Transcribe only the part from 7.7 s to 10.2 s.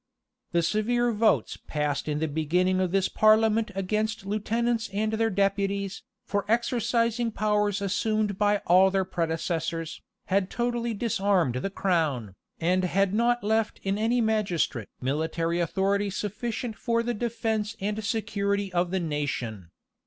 assumed by all their predecessors,